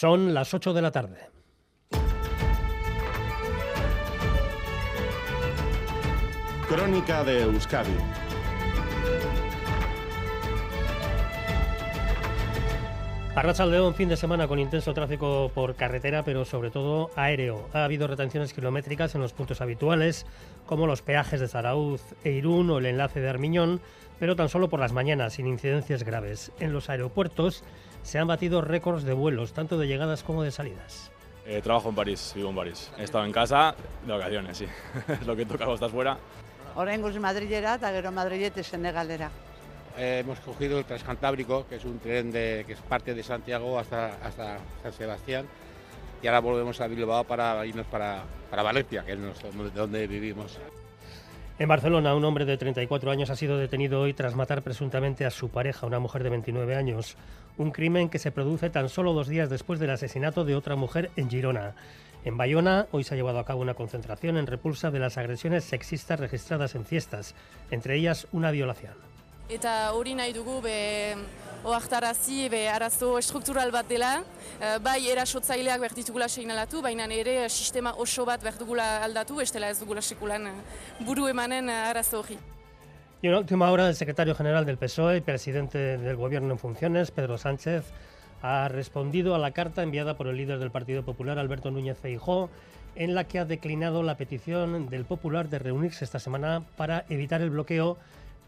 [0.00, 1.18] Son las 8 de la tarde.
[6.68, 7.90] Crónica de Euskadi
[13.34, 17.68] Arracha León, fin de semana con intenso tráfico por carretera, pero sobre todo aéreo.
[17.72, 20.26] Ha habido retenciones kilométricas en los puntos habituales,
[20.66, 23.80] como los peajes de Zarauz e Irún o el enlace de Armiñón,
[24.20, 26.52] pero tan solo por las mañanas, sin incidencias graves.
[26.60, 27.64] En los aeropuertos
[28.02, 31.10] se han batido récords de vuelos, tanto de llegadas como de salidas.
[31.46, 32.90] Eh, trabajo en París, vivo en París.
[32.98, 33.74] He estado en casa
[34.06, 34.66] de vacaciones, sí.
[35.08, 36.18] es lo que toca cuando estás fuera.
[36.76, 39.30] Oraingoz Madrilera eta gero Madrilete Senegalera.
[39.96, 43.78] Eh, hemos cogido el Transcantábrico, que es un tren de, que es parte de Santiago
[43.78, 45.46] hasta, hasta San Sebastián,
[46.22, 50.58] y ahora volvemos a Bilbao para irnos para, para Valencia, que es nuestro- donde vivimos.
[51.60, 55.30] En Barcelona, un hombre de 34 años ha sido detenido hoy tras matar presuntamente a
[55.32, 57.16] su pareja, una mujer de 29 años.
[57.56, 61.10] Un crimen que se produce tan solo dos días después del asesinato de otra mujer
[61.16, 61.74] en Girona.
[62.24, 65.64] En Bayona, hoy se ha llevado a cabo una concentración en repulsa de las agresiones
[65.64, 67.34] sexistas registradas en fiestas,
[67.72, 69.07] entre ellas una violación.
[69.48, 71.16] Eta hori nahi dugu be
[71.64, 74.10] ohartarazi be arazo estruktural bat dela,
[74.60, 79.36] eh, bai erasotzaileak behar ditugula seinalatu, baina ere eh, sistema oso bat behar dugula aldatu,
[79.36, 80.52] bestela ez dugula sekulan eh,
[81.00, 82.36] buru emanen arazo hori.
[83.22, 86.58] Y en la última hora, el secretario general del PSOE y presidente del Gobierno en
[86.58, 87.84] funciones, Pedro Sánchez,
[88.42, 92.50] ha respondido a la carta enviada por el líder del Partido Popular, Alberto Núñez Feijó,
[92.96, 97.40] en la que ha declinado la petición del Popular de reunirse esta semana para evitar
[97.40, 97.96] el bloqueo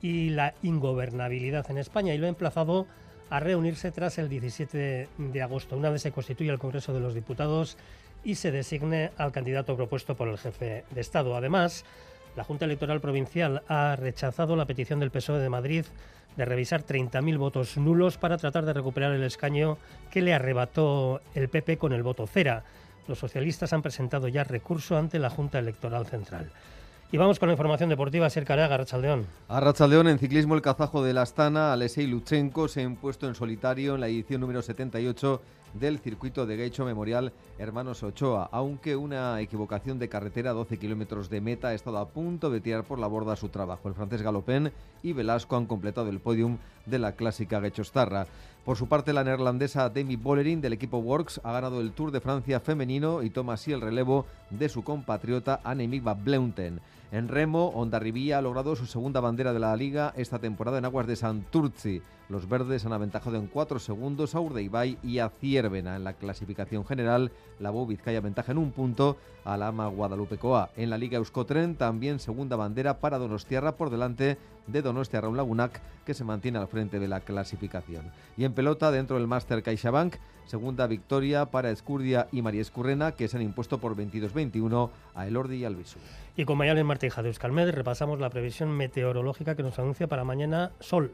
[0.03, 2.87] y la ingobernabilidad en España y lo ha emplazado
[3.29, 7.15] a reunirse tras el 17 de agosto, una vez se constituya el Congreso de los
[7.15, 7.77] Diputados
[8.25, 11.37] y se designe al candidato propuesto por el jefe de Estado.
[11.37, 11.84] Además,
[12.37, 15.84] la Junta Electoral Provincial ha rechazado la petición del PSOE de Madrid
[16.37, 19.78] de revisar 30.000 votos nulos para tratar de recuperar el escaño
[20.11, 22.65] que le arrebató el PP con el voto cera.
[23.09, 26.51] Los socialistas han presentado ya recurso ante la Junta Electoral Central.
[27.12, 29.26] Y vamos con la información deportiva, Ser Caraga, Rachaldeón.
[29.48, 33.34] A Rachaldeón, en ciclismo, el kazajo de la Astana, Alexei Luchenko, se ha impuesto en
[33.34, 35.43] solitario en la edición número 78
[35.75, 41.28] del circuito de Gaicho Memorial Hermanos Ochoa, aunque una equivocación de carretera a 12 kilómetros
[41.31, 43.88] de meta ha estado a punto de tirar por la borda su trabajo.
[43.88, 44.72] El francés Galopén
[45.03, 48.28] y Velasco han completado el podium de la clásica Gaichostarra.
[48.65, 52.21] Por su parte, la neerlandesa Demi Bollerin del equipo Works ha ganado el Tour de
[52.21, 56.81] Francia femenino y toma así el relevo de su compatriota Annemiek van Bleunten.
[57.12, 61.09] En remo, Ondarribía ha logrado su segunda bandera de la liga esta temporada en aguas
[61.09, 62.03] de Santurci.
[62.28, 65.97] Los verdes han aventajado en 4 segundos a Urdaibai y a Ciervena.
[65.97, 70.38] En la clasificación general, la Bou Vizcaya ventaja en un punto a la AMA Guadalupe
[70.38, 70.71] Coa.
[70.76, 74.38] En la Liga Euskotren, también segunda bandera para Donostiarra por delante
[74.69, 75.41] de Donostia Raúl
[76.06, 78.12] que se mantiene al frente de la clasificación.
[78.37, 80.15] Y en pelota, dentro del Máster CaixaBank,
[80.47, 85.56] segunda victoria para Escurdia y María Escurrena, que se han impuesto por 22-21 a Elordi
[85.56, 85.98] y Albisu.
[86.36, 90.72] Y con Mayalen Martija de Euskalmed repasamos la previsión meteorológica que nos anuncia para mañana
[90.80, 91.12] sol.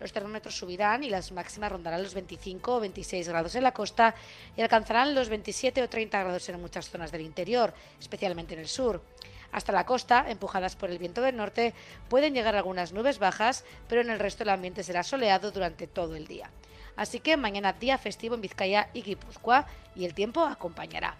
[0.00, 4.14] Los termómetros subirán y las máximas rondarán los 25 o 26 grados en la costa
[4.56, 8.68] y alcanzarán los 27 o 30 grados en muchas zonas del interior, especialmente en el
[8.68, 9.02] sur.
[9.50, 11.74] Hasta la costa, empujadas por el viento del norte,
[12.08, 16.16] pueden llegar algunas nubes bajas, pero en el resto el ambiente será soleado durante todo
[16.16, 16.50] el día.
[16.96, 21.16] Así que mañana día festivo en Vizcaya y Guipúzcoa y el tiempo acompañará.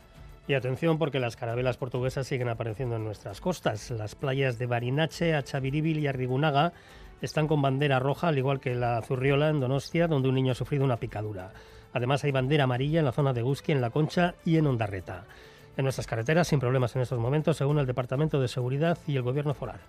[0.47, 3.91] Y atención porque las carabelas portuguesas siguen apareciendo en nuestras costas.
[3.91, 6.75] Las playas de Barinache, Achaviribil y Arrigunaga
[7.23, 10.55] están con bandera roja, al igual que la Zurriola en Donostia, donde un niño ha
[10.55, 11.53] sufrido una picadura.
[11.95, 15.25] Además hay bandera amarilla en la zona de Gusqui, en La Concha y en Ondarreta.
[15.77, 19.23] En nuestras carreteras sin problemas en estos momentos, según el Departamento de Seguridad y el
[19.23, 19.81] Gobierno Foral.